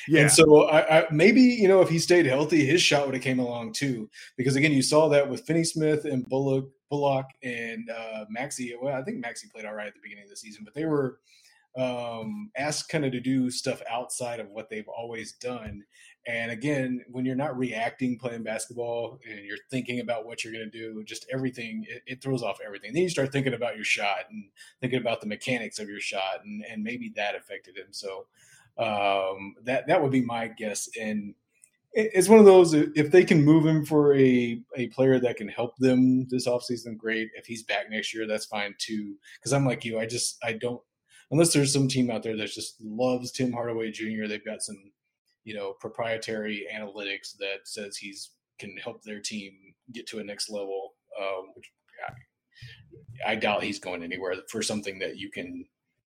[0.08, 0.22] yeah.
[0.22, 3.24] And so I, I, maybe you know if he stayed healthy, his shot would have
[3.24, 4.10] came along too.
[4.38, 8.72] Because again, you saw that with Finney Smith and Bullock, Bullock and uh, Maxi.
[8.82, 10.86] Well, I think Maxi played all right at the beginning of the season, but they
[10.86, 11.20] were
[11.78, 15.84] um, asked kind of to do stuff outside of what they've always done.
[16.28, 20.70] And again, when you're not reacting playing basketball and you're thinking about what you're going
[20.70, 22.94] to do, just everything, it, it, throws off everything.
[22.94, 24.46] Then you start thinking about your shot and
[24.82, 27.88] thinking about the mechanics of your shot, and, and maybe that affected him.
[27.92, 28.28] So
[28.78, 30.90] um, that that would be my guess.
[31.00, 31.34] And
[31.94, 35.48] it's one of those if they can move him for a, a player that can
[35.48, 37.30] help them this offseason, great.
[37.36, 39.16] If he's back next year, that's fine too.
[39.40, 40.82] Because I'm like you, I just I don't
[41.32, 44.28] unless there's some team out there that just loves Tim Hardaway Jr.
[44.28, 44.78] They've got some,
[45.44, 49.54] you know, proprietary analytics that says he's can help their team
[49.91, 50.91] get to a next level.
[51.20, 51.70] Um, which
[53.26, 55.65] I, I doubt he's going anywhere for something that you can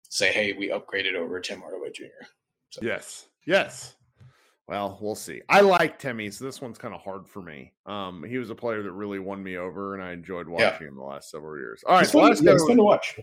[0.09, 2.25] say, "Hey, we upgraded over Tim Hardaway Jr."
[2.71, 2.81] So.
[2.83, 3.97] Yes, yes.
[4.69, 5.43] Well, we'll see.
[5.49, 7.73] I like Timmy, so this one's kind of hard for me.
[7.85, 10.89] Um, he was a player that really won me over, and I enjoyed watching yeah.
[10.89, 11.85] him the last several years.
[11.87, 13.17] All right, it's fun, yeah, it's fun to watch.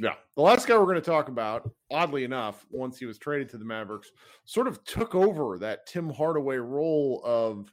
[0.00, 0.14] Yeah.
[0.36, 3.58] The last guy we're going to talk about, oddly enough, once he was traded to
[3.58, 4.10] the Mavericks,
[4.44, 7.72] sort of took over that Tim Hardaway role of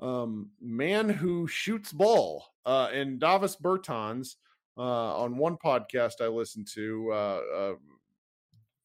[0.00, 2.44] um, man who shoots ball.
[2.64, 4.36] Uh, and Davis Bertans,
[4.76, 7.74] uh, on one podcast I listened to, uh, uh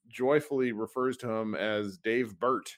[0.09, 2.69] joyfully refers to him as Dave Burt.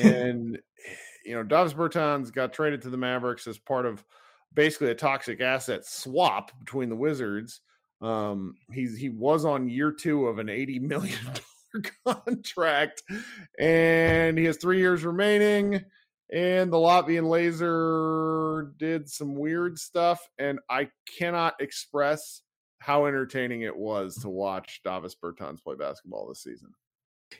[0.00, 0.58] And,
[1.24, 4.04] you know, Davis Bertans got traded to the Mavericks as part of
[4.54, 7.60] basically a toxic asset swap between the Wizards.
[8.02, 13.02] Um, he's he was on year two of an eighty million dollar contract,
[13.58, 15.84] and he has three years remaining.
[16.32, 20.88] And the Latvian Laser did some weird stuff, and I
[21.18, 22.40] cannot express
[22.78, 26.72] how entertaining it was to watch Davis Bertans play basketball this season.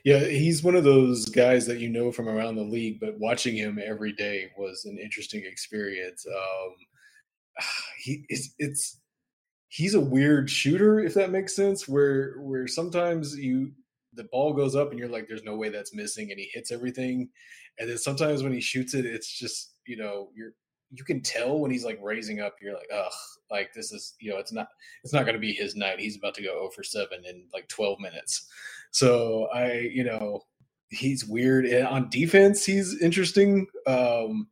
[0.03, 3.55] Yeah, he's one of those guys that you know from around the league, but watching
[3.55, 6.25] him every day was an interesting experience.
[6.27, 6.75] Um,
[7.97, 8.99] he it's, it's
[9.73, 11.87] he's a weird shooter, if that makes sense.
[11.87, 13.71] Where where sometimes you
[14.13, 16.71] the ball goes up and you're like, there's no way that's missing, and he hits
[16.71, 17.29] everything.
[17.79, 20.53] And then sometimes when he shoots it, it's just you know you're
[20.91, 22.55] you can tell when he's like raising up.
[22.61, 23.11] You're like, ugh,
[23.49, 24.67] like this is you know it's not
[25.03, 25.99] it's not going to be his night.
[25.99, 28.47] He's about to go 0 for seven in like 12 minutes.
[28.91, 30.41] So I you know
[30.89, 33.65] he's weird and on defense he's interesting.
[33.87, 34.49] Um,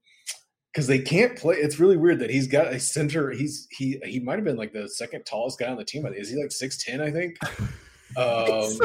[0.71, 1.55] because they can't play.
[1.57, 3.31] It's really weird that he's got a center.
[3.31, 6.05] He's he he might have been like the second tallest guy on the team.
[6.05, 7.01] Is he like six ten?
[7.01, 7.37] I think.
[8.17, 8.77] Um,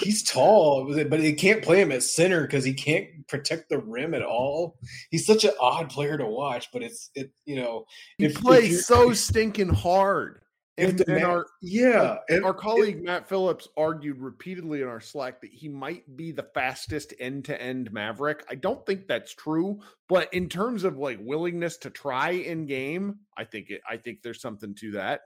[0.00, 4.14] he's tall, but he can't play him at center because he can't protect the rim
[4.14, 4.76] at all.
[5.10, 7.84] He's such an odd player to watch, but it's it you know
[8.18, 10.40] he if, plays if so stinking hard.
[10.76, 15.52] And, and our yeah, and, our colleague Matt Phillips argued repeatedly in our Slack that
[15.52, 18.44] he might be the fastest end-to-end Maverick.
[18.50, 23.20] I don't think that's true, but in terms of like willingness to try in game,
[23.36, 23.82] I think it.
[23.88, 25.20] I think there's something to that.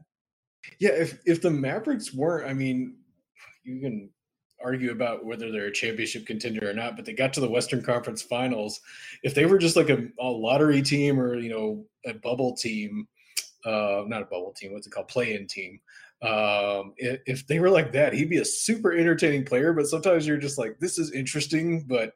[0.79, 2.97] Yeah, if if the Mavericks weren't, I mean,
[3.65, 4.11] you can
[4.63, 7.83] argue about whether they're a championship contender or not, but they got to the Western
[7.83, 8.81] Conference Finals.
[9.23, 13.09] If they were just like a, a lottery team or you know a bubble team
[13.65, 14.73] uh, not a bubble team.
[14.73, 15.09] What's it called?
[15.09, 15.81] Play-in team.
[16.23, 19.73] Um, if, if they were like that, he'd be a super entertaining player.
[19.73, 22.15] But sometimes you're just like, this is interesting, but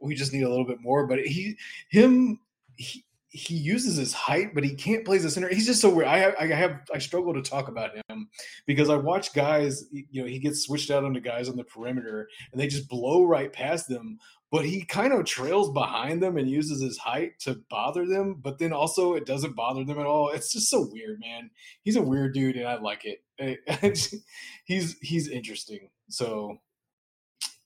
[0.00, 1.06] we just need a little bit more.
[1.06, 1.56] But he,
[1.90, 2.40] him,
[2.76, 5.48] he, he uses his height, but he can't play as a center.
[5.48, 6.08] He's just so weird.
[6.08, 8.28] I, have, I have I struggle to talk about him
[8.66, 9.84] because I watch guys.
[9.92, 13.24] You know, he gets switched out onto guys on the perimeter, and they just blow
[13.24, 14.18] right past them
[14.50, 18.58] but he kind of trails behind them and uses his height to bother them, but
[18.58, 20.30] then also it doesn't bother them at all.
[20.30, 21.50] It's just so weird, man.
[21.82, 24.20] He's a weird dude, and I like it.
[24.64, 25.88] he's he's interesting.
[26.08, 26.58] So,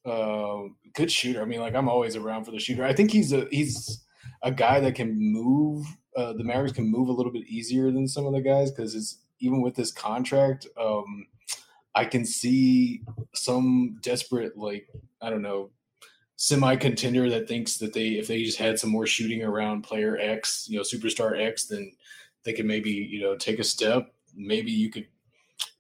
[0.05, 1.41] uh, good shooter.
[1.41, 2.85] I mean, like I'm always around for the shooter.
[2.85, 4.05] I think he's a he's
[4.43, 5.87] a guy that can move.
[6.17, 8.95] Uh, the Mavericks can move a little bit easier than some of the guys because
[8.95, 10.67] it's even with this contract.
[10.79, 11.27] Um,
[11.95, 13.03] I can see
[13.35, 14.89] some desperate, like
[15.23, 15.71] I don't know,
[16.37, 20.19] semi contender that thinks that they if they just had some more shooting around player
[20.19, 21.93] X, you know, superstar X, then
[22.45, 24.13] they could maybe you know take a step.
[24.37, 25.07] Maybe you could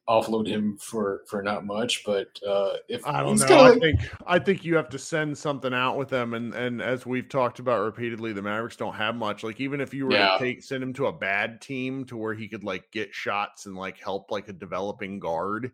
[0.09, 4.39] offload him for for not much, but uh, if I don't know, I think I
[4.39, 7.83] think you have to send something out with them, and and as we've talked about
[7.83, 9.43] repeatedly, the Mavericks don't have much.
[9.43, 10.37] Like even if you were yeah.
[10.37, 13.67] to take send him to a bad team to where he could like get shots
[13.67, 15.73] and like help like a developing guard,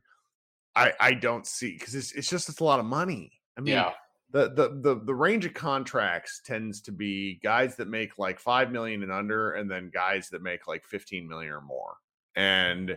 [0.74, 3.32] I I don't see because it's it's just it's a lot of money.
[3.58, 3.92] I mean, yeah.
[4.32, 8.70] The, the the the range of contracts tends to be guys that make like five
[8.70, 11.96] million and under, and then guys that make like fifteen million or more.
[12.36, 12.96] And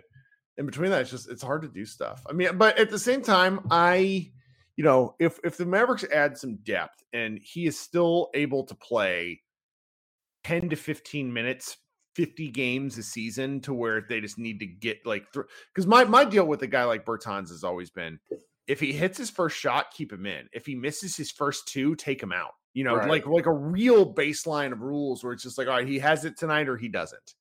[0.57, 2.23] in between that, it's just it's hard to do stuff.
[2.29, 4.31] I mean, but at the same time, I
[4.75, 8.75] you know, if if the Mavericks add some depth and he is still able to
[8.75, 9.41] play
[10.43, 11.77] 10 to 15 minutes
[12.15, 15.25] 50 games a season to where they just need to get like
[15.73, 18.19] because my my deal with a guy like Bertans has always been
[18.67, 20.47] if he hits his first shot, keep him in.
[20.53, 22.51] If he misses his first two, take him out.
[22.73, 23.09] You know, right.
[23.09, 26.25] like like a real baseline of rules where it's just like, all right, he has
[26.25, 27.33] it tonight or he doesn't.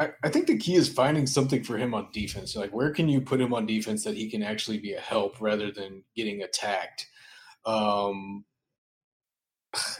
[0.00, 2.56] I, I think the key is finding something for him on defense.
[2.56, 5.40] Like where can you put him on defense that he can actually be a help
[5.40, 7.06] rather than getting attacked?
[7.64, 8.44] Um,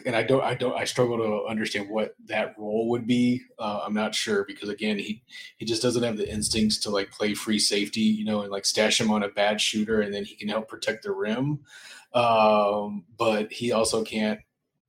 [0.07, 3.43] and I don't, I don't, I struggle to understand what that role would be.
[3.59, 5.23] Uh, I'm not sure because again, he
[5.59, 8.67] he just doesn't have the instincts to like play free safety, you know, and like
[8.67, 11.61] stash him on a bad shooter, and then he can help protect the rim.
[12.15, 14.41] Um, but he also can't,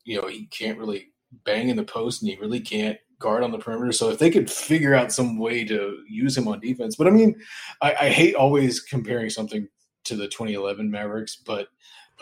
[0.06, 1.10] you know, he can't really
[1.46, 3.94] bang in the post, and he really can't guard on the perimeter.
[3.94, 7.12] So if they could figure out some way to use him on defense, but I
[7.12, 7.36] mean,
[7.82, 9.68] I, I hate always comparing something
[10.06, 11.70] to the 2011 Mavericks, but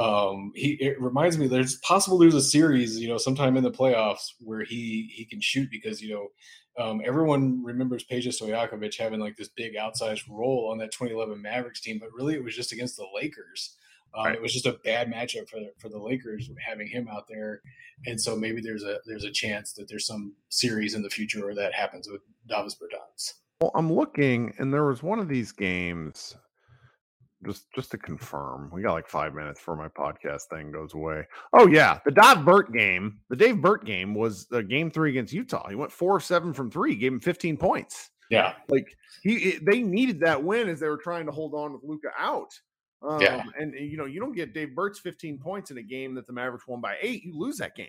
[0.02, 3.72] um he it reminds me there's possible there's a series you know sometime in the
[3.72, 6.28] playoffs where he he can shoot because you know
[6.80, 11.82] um, everyone remembers Peja Stojakovic having like this big outsized role on that 2011 Mavericks
[11.82, 13.76] team, but really it was just against the Lakers.
[14.18, 14.36] Um, right.
[14.36, 17.62] It was just a bad matchup for the, for the Lakers having him out there,
[18.06, 21.46] and so maybe there's a there's a chance that there's some series in the future
[21.46, 23.34] where that happens with Davis Bertans.
[23.62, 26.36] Well, I'm looking, and there was one of these games
[27.46, 31.26] just just to confirm, we got like five minutes before my podcast thing goes away.
[31.54, 35.34] Oh yeah, the Dave Burt game, the Dave Burt game was the game three against
[35.34, 35.68] Utah.
[35.70, 38.10] He went four of seven from three, gave him 15 points.
[38.30, 38.88] Yeah, like
[39.24, 42.10] he it, they needed that win as they were trying to hold on with Luka
[42.18, 42.54] out.
[43.02, 46.16] Um, yeah, and you know you don't get Dave Burt's 15 points in a game
[46.16, 47.88] that the Mavericks won by eight, you lose that game.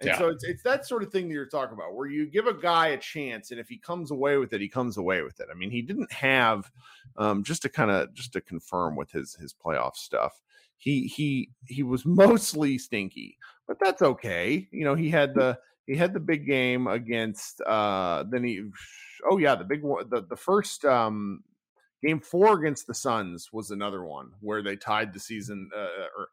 [0.00, 0.18] And yeah.
[0.18, 2.54] so it's it's that sort of thing that you're talking about, where you give a
[2.54, 5.48] guy a chance, and if he comes away with it, he comes away with it.
[5.50, 6.70] I mean, he didn't have
[7.16, 10.42] um, just to kind of just to confirm with his his playoff stuff.
[10.78, 13.38] He he he was mostly stinky,
[13.68, 14.66] but that's okay.
[14.72, 18.62] You know, he had the he had the big game against uh then he
[19.28, 21.42] oh yeah the big one the, the first um
[22.02, 26.28] game four against the suns was another one where they tied the season uh, or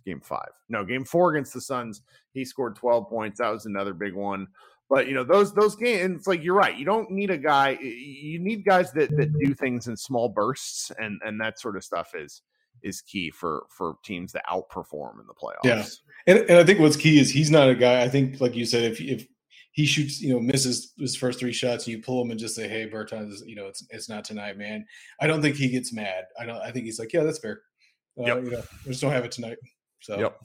[0.00, 0.48] game five.
[0.68, 3.38] No, game four against the Suns, he scored 12 points.
[3.38, 4.46] That was another big one.
[4.90, 6.76] But you know, those those games, it's like you're right.
[6.76, 7.78] You don't need a guy.
[7.80, 11.84] You need guys that that do things in small bursts, and and that sort of
[11.84, 12.42] stuff is
[12.82, 15.64] is key for for teams that outperform in the playoffs.
[15.64, 15.84] Yeah,
[16.26, 18.02] and and I think what's key is he's not a guy.
[18.02, 19.26] I think, like you said, if if
[19.72, 22.54] he shoots, you know, misses his first three shots, and you pull him and just
[22.54, 24.84] say, "Hey, Bertans, you know, it's it's not tonight, man."
[25.18, 26.24] I don't think he gets mad.
[26.38, 26.58] I don't.
[26.58, 27.62] I think he's like, "Yeah, that's fair."
[28.18, 28.44] Uh, yep.
[28.44, 29.58] You know, I just don't have it tonight.
[30.04, 30.38] So, yep.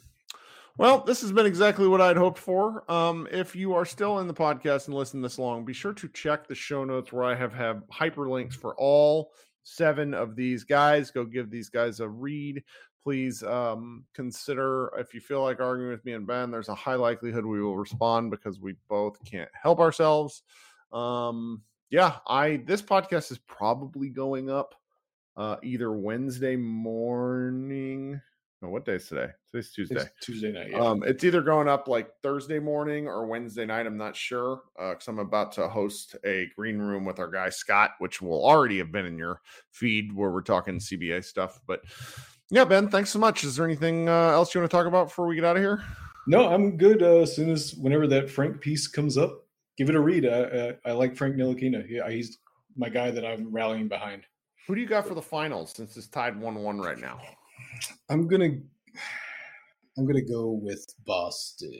[0.78, 2.90] Well, this has been exactly what I'd hoped for.
[2.90, 6.08] Um, if you are still in the podcast and listen this long, be sure to
[6.08, 9.34] check the show notes where I have have hyperlinks for all
[9.64, 11.12] seven of these guys.
[11.12, 12.64] Go give these guys a read.
[13.04, 16.96] Please um, consider if you feel like arguing with me and Ben, there's a high
[16.96, 20.44] likelihood we will respond because we both can't help ourselves.
[20.94, 24.76] Um, yeah, I this podcast is probably going up
[25.36, 28.22] uh, either Wednesday morning
[28.62, 29.28] no, what day is today?
[29.50, 29.96] Today's Tuesday.
[29.96, 30.72] It's Tuesday night.
[30.72, 30.80] Yeah.
[30.80, 33.86] Um, it's either going up like Thursday morning or Wednesday night.
[33.86, 37.50] I'm not sure because uh, I'm about to host a green room with our guy
[37.50, 39.40] Scott, which will already have been in your
[39.72, 41.62] feed where we're talking CBA stuff.
[41.68, 41.84] But
[42.50, 43.46] yeah, Ben, thanks so much.
[43.46, 45.62] Is there anything uh, else you want to talk about before we get out of
[45.62, 45.82] here?
[46.28, 47.02] No, I'm good.
[47.02, 49.46] Uh, as soon as whenever that Frank piece comes up,
[49.78, 50.26] give it a read.
[50.26, 51.88] I, I, I like Frank Ntilikina.
[51.88, 52.40] Yeah, he's
[52.76, 54.24] my guy that I'm rallying behind.
[54.68, 57.22] Who do you got for the finals since it's tied one one right now?
[58.10, 58.50] I'm gonna
[59.98, 61.74] I'm gonna go with Boston.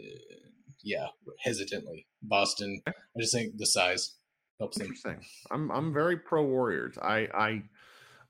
[0.84, 1.08] Yeah,
[1.44, 2.08] hesitantly.
[2.24, 2.82] Boston.
[2.88, 4.16] I just think the size
[4.60, 4.88] helps them.
[4.88, 5.20] Interesting.
[5.52, 6.98] I'm I'm very pro Warriors.
[7.02, 7.64] I I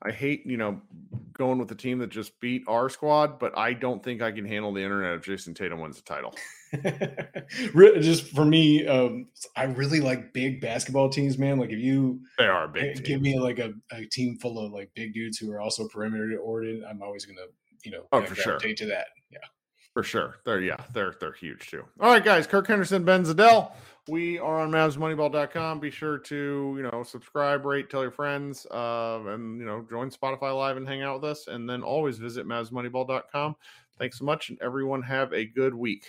[0.01, 0.81] I hate, you know,
[1.33, 4.45] going with the team that just beat our squad, but I don't think I can
[4.45, 6.33] handle the internet if Jayson Tatum wins the title.
[8.01, 9.27] just for me, um,
[9.57, 11.59] I really like big basketball teams, man.
[11.59, 13.21] Like if you they are big, give team.
[13.21, 16.83] me like a, a, team full of like big dudes who are also perimeter oriented,
[16.83, 17.47] I'm always gonna,
[17.83, 18.57] you know, oh, for sure.
[18.59, 19.07] to that.
[19.99, 20.35] For sure.
[20.45, 21.83] They're yeah, they're they're huge too.
[21.99, 22.47] All right, guys.
[22.47, 23.73] Kirk Henderson, Ben Zadell.
[24.07, 25.81] We are on MavsMoneyball.com.
[25.81, 30.09] Be sure to, you know, subscribe, rate, tell your friends, uh, and you know, join
[30.09, 31.47] Spotify Live and hang out with us.
[31.47, 33.57] And then always visit MavsMoneyball.com.
[33.97, 36.05] Thanks so much, and everyone have a good week.